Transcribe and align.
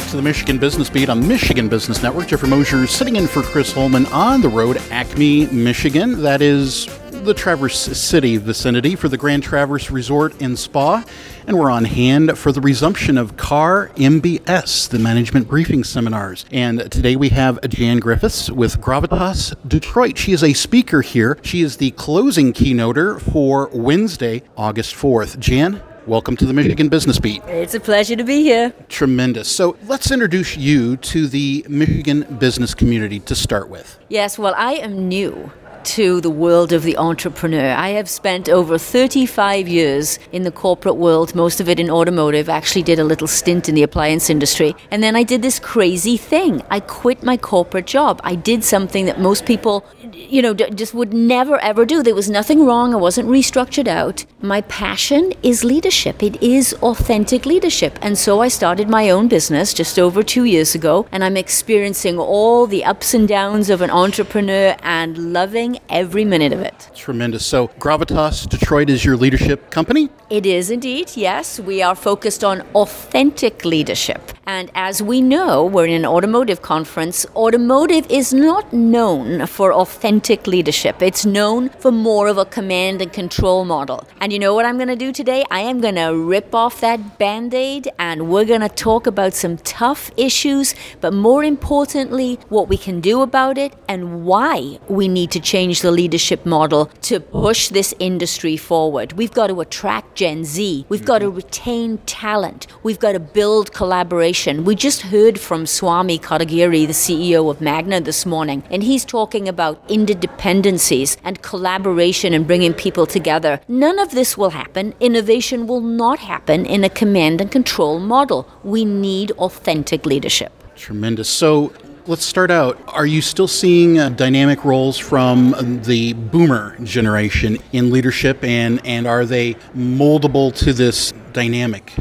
back 0.00 0.10
to 0.10 0.16
the 0.16 0.22
Michigan 0.22 0.58
Business 0.58 0.90
Beat 0.90 1.08
on 1.08 1.24
Michigan 1.28 1.68
Business 1.68 2.02
Network. 2.02 2.26
Jeffrey 2.26 2.48
Mosier 2.48 2.84
sitting 2.84 3.14
in 3.14 3.28
for 3.28 3.44
Chris 3.44 3.72
Holman 3.72 4.06
on 4.06 4.40
the 4.40 4.48
road, 4.48 4.76
Acme, 4.90 5.46
Michigan. 5.52 6.20
That 6.20 6.42
is 6.42 6.86
the 7.24 7.32
Traverse 7.32 7.78
City 7.78 8.36
vicinity 8.36 8.96
for 8.96 9.08
the 9.08 9.16
Grand 9.16 9.44
Traverse 9.44 9.92
Resort 9.92 10.34
and 10.42 10.58
Spa. 10.58 11.04
And 11.46 11.56
we're 11.56 11.70
on 11.70 11.84
hand 11.84 12.36
for 12.36 12.50
the 12.50 12.60
resumption 12.60 13.16
of 13.16 13.36
CAR 13.36 13.90
MBS, 13.90 14.88
the 14.88 14.98
management 14.98 15.46
briefing 15.46 15.84
seminars. 15.84 16.44
And 16.50 16.90
today 16.90 17.14
we 17.14 17.28
have 17.28 17.60
Jan 17.68 18.00
Griffiths 18.00 18.50
with 18.50 18.80
Gravitas 18.80 19.54
Detroit. 19.68 20.18
She 20.18 20.32
is 20.32 20.42
a 20.42 20.54
speaker 20.54 21.02
here. 21.02 21.38
She 21.44 21.60
is 21.60 21.76
the 21.76 21.92
closing 21.92 22.52
keynoter 22.52 23.20
for 23.20 23.70
Wednesday, 23.72 24.42
August 24.56 24.96
4th. 24.96 25.38
Jan, 25.38 25.80
Welcome 26.06 26.36
to 26.36 26.44
the 26.44 26.52
Michigan 26.52 26.90
Business 26.90 27.18
Beat. 27.18 27.42
It's 27.44 27.72
a 27.72 27.80
pleasure 27.80 28.14
to 28.14 28.24
be 28.24 28.42
here. 28.42 28.74
Tremendous. 28.90 29.48
So 29.48 29.78
let's 29.86 30.10
introduce 30.10 30.54
you 30.54 30.98
to 30.98 31.26
the 31.26 31.64
Michigan 31.66 32.26
business 32.38 32.74
community 32.74 33.20
to 33.20 33.34
start 33.34 33.70
with. 33.70 33.98
Yes, 34.10 34.38
well, 34.38 34.52
I 34.58 34.74
am 34.74 35.08
new 35.08 35.50
to 35.84 36.20
the 36.20 36.30
world 36.30 36.72
of 36.72 36.82
the 36.82 36.96
entrepreneur. 36.96 37.72
I 37.74 37.90
have 37.90 38.08
spent 38.08 38.48
over 38.48 38.78
35 38.78 39.68
years 39.68 40.18
in 40.32 40.42
the 40.42 40.50
corporate 40.50 40.96
world, 40.96 41.34
most 41.34 41.60
of 41.60 41.68
it 41.68 41.78
in 41.78 41.90
automotive. 41.90 42.48
I 42.48 42.64
Actually, 42.64 42.84
did 42.84 42.98
a 42.98 43.04
little 43.04 43.26
stint 43.26 43.68
in 43.68 43.74
the 43.74 43.82
appliance 43.82 44.30
industry. 44.30 44.74
And 44.90 45.02
then 45.02 45.14
I 45.14 45.22
did 45.22 45.42
this 45.42 45.58
crazy 45.58 46.16
thing. 46.16 46.62
I 46.70 46.80
quit 46.80 47.22
my 47.22 47.36
corporate 47.36 47.86
job. 47.86 48.22
I 48.24 48.34
did 48.34 48.64
something 48.64 49.04
that 49.04 49.20
most 49.20 49.44
people, 49.44 49.84
you 50.12 50.40
know, 50.40 50.54
just 50.54 50.94
would 50.94 51.12
never 51.12 51.58
ever 51.58 51.84
do. 51.84 52.02
There 52.02 52.14
was 52.14 52.30
nothing 52.30 52.64
wrong. 52.64 52.94
I 52.94 52.96
wasn't 52.96 53.28
restructured 53.28 53.86
out. 53.86 54.24
My 54.40 54.62
passion 54.62 55.34
is 55.42 55.62
leadership, 55.62 56.22
it 56.22 56.42
is 56.42 56.72
authentic 56.82 57.44
leadership. 57.44 57.98
And 58.00 58.16
so 58.16 58.40
I 58.40 58.48
started 58.48 58.88
my 58.88 59.10
own 59.10 59.28
business 59.28 59.74
just 59.74 59.98
over 59.98 60.22
two 60.22 60.44
years 60.44 60.74
ago. 60.74 61.06
And 61.12 61.22
I'm 61.22 61.36
experiencing 61.36 62.18
all 62.18 62.66
the 62.66 62.84
ups 62.84 63.12
and 63.12 63.28
downs 63.28 63.68
of 63.68 63.82
an 63.82 63.90
entrepreneur 63.90 64.74
and 64.82 65.32
loving 65.34 65.73
every 65.88 66.24
minute 66.24 66.52
of 66.52 66.60
it. 66.60 66.90
Tremendous. 66.94 67.44
So, 67.46 67.68
Gravitas 67.78 68.48
Detroit 68.48 68.90
is 68.90 69.04
your 69.04 69.16
leadership 69.16 69.70
company? 69.70 70.10
It 70.30 70.46
is 70.46 70.70
indeed, 70.70 71.12
yes. 71.14 71.60
We 71.60 71.82
are 71.82 71.94
focused 71.94 72.42
on 72.44 72.62
authentic 72.74 73.64
leadership. 73.64 74.32
And 74.46 74.70
as 74.74 75.02
we 75.02 75.22
know, 75.22 75.64
we're 75.64 75.86
in 75.86 75.94
an 75.94 76.04
automotive 76.04 76.60
conference. 76.60 77.24
Automotive 77.34 78.06
is 78.10 78.34
not 78.34 78.72
known 78.72 79.46
for 79.46 79.72
authentic 79.72 80.46
leadership, 80.46 81.00
it's 81.00 81.24
known 81.24 81.70
for 81.70 81.90
more 81.90 82.28
of 82.28 82.36
a 82.36 82.44
command 82.44 83.00
and 83.00 83.12
control 83.12 83.64
model. 83.64 84.06
And 84.20 84.32
you 84.32 84.38
know 84.38 84.54
what 84.54 84.66
I'm 84.66 84.76
going 84.76 84.88
to 84.88 84.96
do 84.96 85.12
today? 85.12 85.44
I 85.50 85.60
am 85.60 85.80
going 85.80 85.94
to 85.94 86.08
rip 86.14 86.54
off 86.54 86.80
that 86.80 87.18
band 87.18 87.54
aid 87.54 87.88
and 87.98 88.28
we're 88.28 88.44
going 88.44 88.60
to 88.60 88.68
talk 88.68 89.06
about 89.06 89.34
some 89.34 89.56
tough 89.58 90.10
issues, 90.16 90.74
but 91.00 91.14
more 91.14 91.42
importantly, 91.42 92.38
what 92.48 92.68
we 92.68 92.76
can 92.76 93.00
do 93.00 93.22
about 93.22 93.56
it 93.56 93.72
and 93.88 94.24
why 94.24 94.78
we 94.88 95.08
need 95.08 95.30
to 95.30 95.40
change 95.40 95.63
change 95.64 95.80
the 95.80 95.90
leadership 95.90 96.44
model 96.44 96.90
to 97.00 97.18
push 97.18 97.70
this 97.70 97.94
industry 97.98 98.54
forward. 98.54 99.14
We've 99.14 99.32
got 99.32 99.46
to 99.46 99.62
attract 99.62 100.14
Gen 100.14 100.44
Z. 100.44 100.84
We've 100.90 101.06
got 101.06 101.20
to 101.20 101.30
retain 101.30 101.96
talent. 102.04 102.66
We've 102.82 102.98
got 102.98 103.12
to 103.12 103.20
build 103.20 103.72
collaboration. 103.72 104.64
We 104.64 104.74
just 104.74 105.00
heard 105.12 105.40
from 105.40 105.64
Swami 105.64 106.18
Kotagiri, 106.18 106.86
the 106.86 106.92
CEO 106.92 107.50
of 107.50 107.62
Magna, 107.62 107.98
this 107.98 108.26
morning, 108.26 108.62
and 108.70 108.82
he's 108.82 109.06
talking 109.06 109.48
about 109.48 109.88
interdependencies 109.88 111.16
and 111.24 111.40
collaboration 111.40 112.34
and 112.34 112.46
bringing 112.46 112.74
people 112.74 113.06
together. 113.06 113.58
None 113.66 113.98
of 113.98 114.10
this 114.10 114.36
will 114.36 114.50
happen. 114.50 114.92
Innovation 115.00 115.66
will 115.66 115.80
not 115.80 116.18
happen 116.18 116.66
in 116.66 116.84
a 116.84 116.90
command 116.90 117.40
and 117.40 117.50
control 117.50 117.98
model. 117.98 118.46
We 118.62 118.84
need 118.84 119.30
authentic 119.32 120.04
leadership. 120.04 120.52
Tremendous. 120.76 121.30
So, 121.30 121.72
Let's 122.06 122.26
start 122.26 122.50
out. 122.50 122.78
Are 122.88 123.06
you 123.06 123.22
still 123.22 123.48
seeing 123.48 123.98
uh, 123.98 124.10
dynamic 124.10 124.62
roles 124.62 124.98
from 124.98 125.54
the 125.84 126.12
boomer 126.12 126.76
generation 126.82 127.56
in 127.72 127.90
leadership, 127.90 128.44
and, 128.44 128.84
and 128.84 129.06
are 129.06 129.24
they 129.24 129.54
moldable 129.74 130.54
to 130.56 130.74
this 130.74 131.14
dynamic 131.32 131.94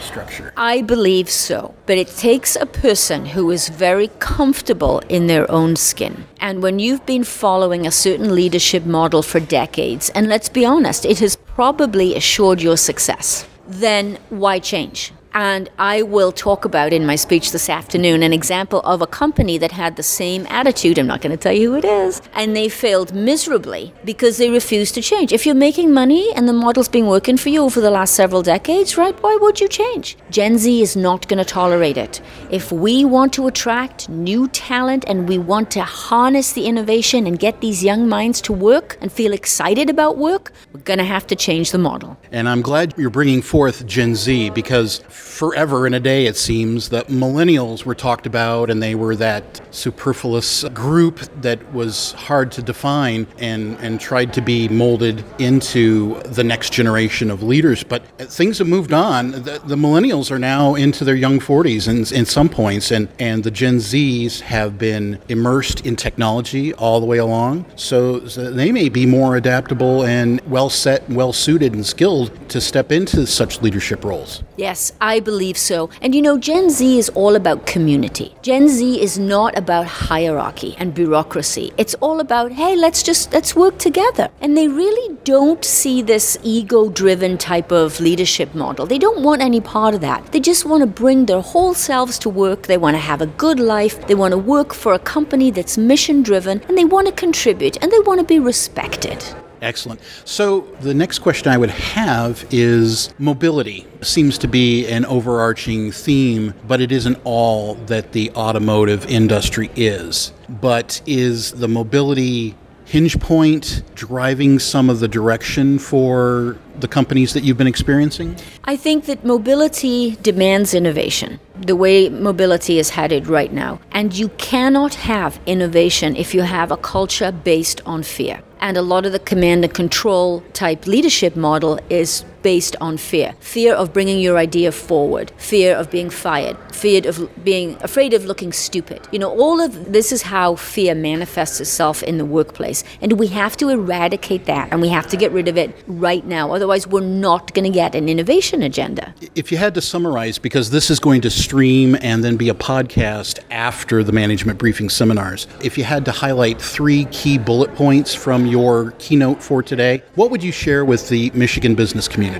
structure? 0.00 0.52
I 0.56 0.82
believe 0.82 1.28
so. 1.28 1.74
But 1.86 1.98
it 1.98 2.06
takes 2.10 2.54
a 2.54 2.64
person 2.64 3.26
who 3.26 3.50
is 3.50 3.70
very 3.70 4.06
comfortable 4.20 5.00
in 5.08 5.26
their 5.26 5.50
own 5.50 5.74
skin. 5.74 6.26
And 6.38 6.62
when 6.62 6.78
you've 6.78 7.04
been 7.04 7.24
following 7.24 7.88
a 7.88 7.90
certain 7.90 8.36
leadership 8.36 8.86
model 8.86 9.20
for 9.20 9.40
decades, 9.40 10.10
and 10.10 10.28
let's 10.28 10.48
be 10.48 10.64
honest, 10.64 11.04
it 11.04 11.18
has 11.18 11.34
probably 11.34 12.14
assured 12.14 12.62
your 12.62 12.76
success, 12.76 13.48
then 13.66 14.16
why 14.28 14.60
change? 14.60 15.12
And 15.34 15.68
I 15.78 16.02
will 16.02 16.30
talk 16.30 16.64
about 16.64 16.92
in 16.92 17.04
my 17.04 17.16
speech 17.16 17.50
this 17.50 17.68
afternoon 17.68 18.22
an 18.22 18.32
example 18.32 18.80
of 18.82 19.02
a 19.02 19.06
company 19.06 19.58
that 19.58 19.72
had 19.72 19.96
the 19.96 20.02
same 20.04 20.46
attitude. 20.48 20.96
I'm 20.96 21.08
not 21.08 21.22
going 21.22 21.32
to 21.32 21.36
tell 21.36 21.52
you 21.52 21.72
who 21.72 21.78
it 21.78 21.84
is. 21.84 22.22
And 22.34 22.54
they 22.54 22.68
failed 22.68 23.12
miserably 23.12 23.92
because 24.04 24.36
they 24.36 24.48
refused 24.48 24.94
to 24.94 25.02
change. 25.02 25.32
If 25.32 25.44
you're 25.44 25.56
making 25.56 25.92
money 25.92 26.32
and 26.36 26.48
the 26.48 26.52
model's 26.52 26.88
been 26.88 27.08
working 27.08 27.36
for 27.36 27.48
you 27.48 27.64
over 27.64 27.80
the 27.80 27.90
last 27.90 28.14
several 28.14 28.42
decades, 28.42 28.96
right, 28.96 29.20
why 29.24 29.36
would 29.40 29.60
you 29.60 29.66
change? 29.66 30.16
Gen 30.30 30.56
Z 30.56 30.80
is 30.80 30.94
not 30.94 31.26
going 31.26 31.38
to 31.38 31.44
tolerate 31.44 31.96
it. 31.96 32.20
If 32.50 32.70
we 32.70 33.04
want 33.04 33.32
to 33.32 33.48
attract 33.48 34.08
new 34.08 34.46
talent 34.48 35.04
and 35.08 35.28
we 35.28 35.38
want 35.38 35.68
to 35.72 35.82
harness 35.82 36.52
the 36.52 36.66
innovation 36.66 37.26
and 37.26 37.40
get 37.40 37.60
these 37.60 37.82
young 37.82 38.08
minds 38.08 38.40
to 38.42 38.52
work 38.52 38.98
and 39.00 39.10
feel 39.10 39.32
excited 39.32 39.90
about 39.90 40.16
work, 40.16 40.52
we're 40.72 40.80
going 40.82 41.00
to 41.00 41.04
have 41.04 41.26
to 41.26 41.34
change 41.34 41.72
the 41.72 41.78
model. 41.78 42.16
And 42.30 42.48
I'm 42.48 42.62
glad 42.62 42.94
you're 42.96 43.10
bringing 43.10 43.42
forth 43.42 43.84
Gen 43.84 44.14
Z 44.14 44.50
because 44.50 45.00
forever 45.24 45.86
and 45.86 45.94
a 45.94 46.00
day, 46.00 46.26
it 46.26 46.36
seems, 46.36 46.90
that 46.90 47.08
millennials 47.08 47.84
were 47.84 47.94
talked 47.94 48.26
about 48.26 48.70
and 48.70 48.82
they 48.82 48.94
were 48.94 49.16
that 49.16 49.60
superfluous 49.74 50.62
group 50.68 51.18
that 51.40 51.72
was 51.72 52.12
hard 52.12 52.52
to 52.52 52.62
define 52.62 53.26
and, 53.38 53.76
and 53.78 53.98
tried 53.98 54.32
to 54.32 54.40
be 54.40 54.68
molded 54.68 55.24
into 55.40 56.20
the 56.26 56.44
next 56.44 56.72
generation 56.72 57.30
of 57.30 57.42
leaders. 57.42 57.82
But 57.82 58.06
things 58.18 58.58
have 58.58 58.68
moved 58.68 58.92
on. 58.92 59.32
The, 59.32 59.60
the 59.64 59.76
millennials 59.76 60.30
are 60.30 60.38
now 60.38 60.74
into 60.76 61.04
their 61.04 61.16
young 61.16 61.40
40s 61.40 61.88
in, 61.88 62.16
in 62.16 62.26
some 62.26 62.48
points, 62.48 62.92
and, 62.92 63.08
and 63.18 63.42
the 63.42 63.50
Gen 63.50 63.78
Zs 63.78 64.40
have 64.40 64.78
been 64.78 65.20
immersed 65.28 65.84
in 65.84 65.96
technology 65.96 66.72
all 66.74 67.00
the 67.00 67.06
way 67.06 67.18
along. 67.18 67.64
So, 67.76 68.26
so 68.28 68.52
they 68.52 68.70
may 68.70 68.88
be 68.88 69.06
more 69.06 69.36
adaptable 69.36 70.04
and 70.04 70.40
well 70.42 70.70
set, 70.70 71.08
well 71.08 71.32
suited, 71.32 71.72
and 71.72 71.84
skilled 71.84 72.48
to 72.50 72.60
step 72.60 72.92
into 72.92 73.26
such 73.26 73.62
leadership 73.62 74.04
roles. 74.04 74.44
Yes, 74.56 74.92
I 75.00 75.13
I 75.14 75.20
believe 75.20 75.56
so. 75.56 75.90
And 76.02 76.12
you 76.12 76.20
know, 76.20 76.36
Gen 76.38 76.70
Z 76.70 76.98
is 76.98 77.08
all 77.10 77.36
about 77.36 77.66
community. 77.66 78.34
Gen 78.42 78.68
Z 78.68 79.00
is 79.00 79.16
not 79.16 79.56
about 79.56 79.86
hierarchy 79.86 80.74
and 80.76 80.92
bureaucracy. 80.92 81.72
It's 81.78 81.94
all 82.00 82.18
about, 82.18 82.50
hey, 82.50 82.74
let's 82.74 83.00
just 83.04 83.32
let's 83.32 83.54
work 83.54 83.78
together. 83.78 84.28
And 84.40 84.56
they 84.56 84.66
really 84.66 85.14
don't 85.22 85.64
see 85.64 86.02
this 86.02 86.36
ego-driven 86.42 87.38
type 87.38 87.70
of 87.70 88.00
leadership 88.00 88.56
model. 88.56 88.86
They 88.86 88.98
don't 88.98 89.22
want 89.22 89.40
any 89.40 89.60
part 89.60 89.94
of 89.94 90.00
that. 90.00 90.32
They 90.32 90.40
just 90.40 90.64
want 90.64 90.80
to 90.80 90.88
bring 91.02 91.26
their 91.26 91.40
whole 91.52 91.74
selves 91.74 92.18
to 92.18 92.28
work. 92.28 92.66
They 92.66 92.78
want 92.78 92.96
to 92.96 93.06
have 93.10 93.22
a 93.22 93.32
good 93.44 93.60
life. 93.60 94.04
They 94.08 94.16
want 94.16 94.32
to 94.32 94.38
work 94.38 94.74
for 94.74 94.94
a 94.94 94.98
company 94.98 95.52
that's 95.52 95.78
mission 95.78 96.24
driven 96.24 96.60
and 96.68 96.76
they 96.76 96.84
want 96.84 97.06
to 97.06 97.12
contribute 97.12 97.80
and 97.80 97.92
they 97.92 98.00
want 98.00 98.18
to 98.18 98.26
be 98.26 98.40
respected. 98.40 99.24
Excellent. 99.64 100.00
So, 100.26 100.60
the 100.82 100.92
next 100.92 101.20
question 101.20 101.50
I 101.50 101.56
would 101.56 101.70
have 101.70 102.46
is 102.50 103.14
mobility 103.18 103.86
seems 104.02 104.36
to 104.38 104.46
be 104.46 104.86
an 104.88 105.06
overarching 105.06 105.90
theme, 105.90 106.52
but 106.68 106.82
it 106.82 106.92
isn't 106.92 107.18
all 107.24 107.74
that 107.86 108.12
the 108.12 108.30
automotive 108.32 109.06
industry 109.06 109.70
is. 109.74 110.32
But 110.50 111.00
is 111.06 111.52
the 111.52 111.68
mobility 111.68 112.54
hinge 112.84 113.18
point 113.18 113.82
driving 113.94 114.58
some 114.58 114.90
of 114.90 115.00
the 115.00 115.08
direction 115.08 115.78
for 115.78 116.56
the 116.80 116.88
companies 116.88 117.32
that 117.34 117.42
you've 117.42 117.56
been 117.56 117.66
experiencing? 117.66 118.36
I 118.64 118.76
think 118.76 119.06
that 119.06 119.24
mobility 119.24 120.16
demands 120.22 120.74
innovation, 120.74 121.40
the 121.58 121.76
way 121.76 122.08
mobility 122.08 122.78
is 122.78 122.90
headed 122.90 123.26
right 123.26 123.52
now. 123.52 123.80
And 123.92 124.16
you 124.16 124.28
cannot 124.30 124.94
have 124.94 125.40
innovation 125.46 126.16
if 126.16 126.34
you 126.34 126.42
have 126.42 126.70
a 126.70 126.76
culture 126.76 127.32
based 127.32 127.80
on 127.86 128.02
fear. 128.02 128.42
And 128.60 128.76
a 128.76 128.82
lot 128.82 129.06
of 129.06 129.12
the 129.12 129.18
command 129.18 129.64
and 129.64 129.74
control 129.74 130.42
type 130.52 130.86
leadership 130.86 131.36
model 131.36 131.78
is 131.90 132.24
based 132.44 132.76
on 132.80 132.96
fear 132.96 133.34
fear 133.40 133.74
of 133.74 133.92
bringing 133.92 134.20
your 134.20 134.36
idea 134.36 134.70
forward, 134.70 135.32
fear 135.38 135.74
of 135.74 135.90
being 135.90 136.10
fired, 136.10 136.56
fear 136.72 137.00
of 137.08 137.16
being 137.42 137.76
afraid 137.82 138.12
of 138.12 138.24
looking 138.26 138.52
stupid. 138.52 139.00
You 139.10 139.18
know, 139.18 139.30
all 139.30 139.60
of 139.60 139.92
this 139.92 140.12
is 140.12 140.22
how 140.22 140.54
fear 140.56 140.94
manifests 140.94 141.60
itself 141.60 142.02
in 142.02 142.18
the 142.18 142.24
workplace. 142.24 142.84
And 143.00 143.14
we 143.14 143.28
have 143.28 143.56
to 143.56 143.70
eradicate 143.70 144.44
that 144.44 144.68
and 144.70 144.82
we 144.82 144.88
have 144.90 145.06
to 145.08 145.16
get 145.16 145.32
rid 145.32 145.48
of 145.48 145.56
it 145.56 145.74
right 145.86 146.24
now. 146.26 146.52
Otherwise, 146.52 146.86
we're 146.86 147.00
not 147.00 147.54
going 147.54 147.64
to 147.64 147.70
get 147.70 147.94
an 147.94 148.08
innovation 148.08 148.62
agenda. 148.62 149.14
If 149.34 149.50
you 149.50 149.56
had 149.56 149.74
to 149.74 149.80
summarize, 149.80 150.38
because 150.38 150.70
this 150.70 150.90
is 150.90 151.00
going 151.00 151.22
to 151.22 151.30
stream 151.30 151.96
and 152.02 152.22
then 152.22 152.36
be 152.36 152.50
a 152.50 152.54
podcast 152.54 153.38
after 153.50 154.04
the 154.04 154.12
management 154.12 154.58
briefing 154.58 154.90
seminars, 154.90 155.46
if 155.62 155.78
you 155.78 155.84
had 155.84 156.04
to 156.04 156.12
highlight 156.12 156.60
three 156.60 157.06
key 157.06 157.38
bullet 157.38 157.74
points 157.74 158.14
from 158.14 158.46
your 158.46 158.90
keynote 158.98 159.42
for 159.42 159.62
today, 159.62 160.02
what 160.14 160.30
would 160.30 160.42
you 160.42 160.52
share 160.52 160.84
with 160.84 161.08
the 161.08 161.30
Michigan 161.34 161.74
business 161.74 162.06
community? 162.08 162.33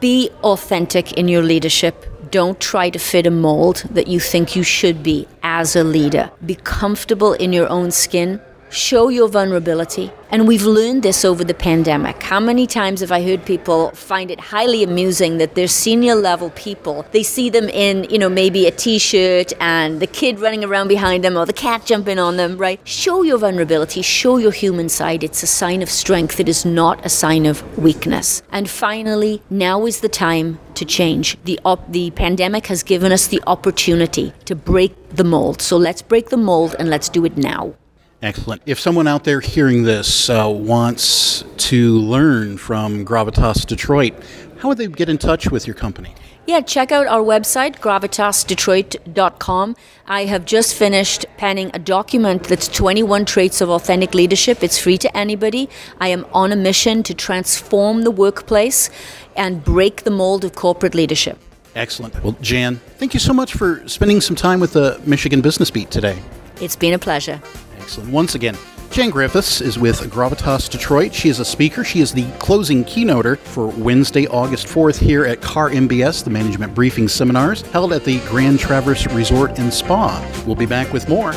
Be 0.00 0.30
authentic 0.42 1.12
in 1.14 1.28
your 1.28 1.42
leadership. 1.42 2.06
Don't 2.30 2.60
try 2.60 2.90
to 2.90 2.98
fit 2.98 3.26
a 3.26 3.30
mold 3.30 3.84
that 3.90 4.06
you 4.06 4.20
think 4.20 4.54
you 4.54 4.62
should 4.62 5.02
be 5.02 5.26
as 5.42 5.74
a 5.74 5.82
leader. 5.82 6.30
Be 6.44 6.54
comfortable 6.54 7.32
in 7.32 7.52
your 7.52 7.68
own 7.68 7.90
skin 7.90 8.40
show 8.70 9.08
your 9.08 9.28
vulnerability. 9.28 10.12
And 10.30 10.46
we've 10.46 10.64
learned 10.64 11.02
this 11.02 11.24
over 11.24 11.42
the 11.42 11.54
pandemic. 11.54 12.22
How 12.22 12.38
many 12.38 12.66
times 12.66 13.00
have 13.00 13.10
I 13.10 13.22
heard 13.22 13.46
people 13.46 13.90
find 13.92 14.30
it 14.30 14.38
highly 14.38 14.82
amusing 14.82 15.38
that 15.38 15.54
they're 15.54 15.66
senior 15.66 16.14
level 16.14 16.50
people? 16.50 17.06
They 17.12 17.22
see 17.22 17.48
them 17.48 17.70
in, 17.70 18.04
you 18.10 18.18
know, 18.18 18.28
maybe 18.28 18.66
a 18.66 18.70
t 18.70 18.98
shirt 18.98 19.54
and 19.58 20.00
the 20.00 20.06
kid 20.06 20.38
running 20.38 20.64
around 20.64 20.88
behind 20.88 21.24
them 21.24 21.38
or 21.38 21.46
the 21.46 21.54
cat 21.54 21.86
jumping 21.86 22.18
on 22.18 22.36
them, 22.36 22.58
right? 22.58 22.78
Show 22.86 23.22
your 23.22 23.38
vulnerability, 23.38 24.02
show 24.02 24.36
your 24.36 24.52
human 24.52 24.90
side. 24.90 25.24
It's 25.24 25.42
a 25.42 25.46
sign 25.46 25.80
of 25.80 25.88
strength, 25.88 26.38
it 26.38 26.48
is 26.48 26.66
not 26.66 27.04
a 27.06 27.08
sign 27.08 27.46
of 27.46 27.78
weakness. 27.78 28.42
And 28.52 28.68
finally, 28.68 29.42
now 29.48 29.86
is 29.86 30.00
the 30.00 30.10
time 30.10 30.58
to 30.74 30.84
change. 30.84 31.42
The, 31.44 31.58
op- 31.64 31.90
the 31.90 32.10
pandemic 32.10 32.66
has 32.66 32.82
given 32.82 33.12
us 33.12 33.28
the 33.28 33.42
opportunity 33.46 34.34
to 34.44 34.54
break 34.54 34.94
the 35.08 35.24
mold. 35.24 35.62
So 35.62 35.78
let's 35.78 36.02
break 36.02 36.28
the 36.28 36.36
mold 36.36 36.76
and 36.78 36.90
let's 36.90 37.08
do 37.08 37.24
it 37.24 37.38
now. 37.38 37.74
Excellent. 38.20 38.62
If 38.66 38.80
someone 38.80 39.06
out 39.06 39.24
there 39.24 39.40
hearing 39.40 39.84
this 39.84 40.28
uh, 40.28 40.48
wants 40.48 41.44
to 41.56 41.98
learn 41.98 42.58
from 42.58 43.04
Gravitas 43.04 43.64
Detroit, 43.64 44.14
how 44.58 44.68
would 44.68 44.78
they 44.78 44.88
get 44.88 45.08
in 45.08 45.18
touch 45.18 45.50
with 45.50 45.68
your 45.68 45.74
company? 45.74 46.14
Yeah, 46.48 46.62
check 46.62 46.90
out 46.90 47.06
our 47.06 47.20
website, 47.20 47.78
gravitasdetroit.com. 47.78 49.76
I 50.06 50.24
have 50.24 50.46
just 50.46 50.74
finished 50.74 51.26
penning 51.36 51.70
a 51.74 51.78
document 51.78 52.44
that's 52.44 52.66
21 52.68 53.26
traits 53.26 53.60
of 53.60 53.68
authentic 53.68 54.14
leadership. 54.14 54.64
It's 54.64 54.78
free 54.78 54.96
to 54.98 55.14
anybody. 55.16 55.68
I 56.00 56.08
am 56.08 56.26
on 56.32 56.50
a 56.50 56.56
mission 56.56 57.02
to 57.04 57.14
transform 57.14 58.02
the 58.02 58.10
workplace 58.10 58.88
and 59.36 59.62
break 59.62 60.04
the 60.04 60.10
mold 60.10 60.44
of 60.44 60.54
corporate 60.54 60.94
leadership. 60.94 61.38
Excellent. 61.76 62.20
Well, 62.24 62.34
Jan, 62.40 62.76
thank 62.96 63.14
you 63.14 63.20
so 63.20 63.34
much 63.34 63.52
for 63.52 63.86
spending 63.86 64.20
some 64.22 64.34
time 64.34 64.58
with 64.58 64.72
the 64.72 65.00
Michigan 65.04 65.42
Business 65.42 65.70
Beat 65.70 65.90
today. 65.90 66.20
It's 66.60 66.76
been 66.76 66.94
a 66.94 66.98
pleasure. 66.98 67.40
Excellent. 67.88 68.12
Once 68.12 68.34
again, 68.34 68.54
Jan 68.90 69.08
Griffiths 69.08 69.62
is 69.62 69.78
with 69.78 69.98
Gravitas 70.10 70.68
Detroit. 70.68 71.14
She 71.14 71.30
is 71.30 71.40
a 71.40 71.44
speaker. 71.44 71.82
She 71.84 72.00
is 72.00 72.12
the 72.12 72.30
closing 72.32 72.84
keynoter 72.84 73.38
for 73.38 73.68
Wednesday, 73.68 74.26
August 74.26 74.66
4th 74.66 74.98
here 74.98 75.24
at 75.24 75.40
CAR 75.40 75.70
MBS, 75.70 76.22
the 76.22 76.28
Management 76.28 76.74
Briefing 76.74 77.08
Seminars, 77.08 77.62
held 77.62 77.94
at 77.94 78.04
the 78.04 78.20
Grand 78.28 78.60
Traverse 78.60 79.06
Resort 79.06 79.58
and 79.58 79.72
Spa. 79.72 80.22
We'll 80.46 80.54
be 80.54 80.66
back 80.66 80.92
with 80.92 81.08
more 81.08 81.32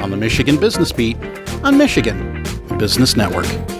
on 0.00 0.12
the 0.12 0.16
Michigan 0.16 0.60
Business 0.60 0.92
Beat 0.92 1.16
on 1.64 1.76
Michigan 1.76 2.44
Business 2.78 3.16
Network. 3.16 3.75